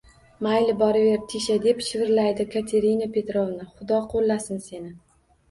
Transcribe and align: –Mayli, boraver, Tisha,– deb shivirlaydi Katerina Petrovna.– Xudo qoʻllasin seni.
–Mayli, 0.45 0.73
boraver, 0.77 1.19
Tisha,– 1.33 1.57
deb 1.65 1.83
shivirlaydi 1.89 2.47
Katerina 2.57 3.09
Petrovna.– 3.19 3.69
Xudo 3.77 4.01
qoʻllasin 4.17 4.67
seni. 4.71 4.93